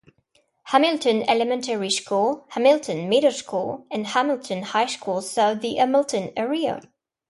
[0.63, 6.81] Hamilton Elementary School, Hamilton Middle School, and Hamilton High School serve the Hamilton area.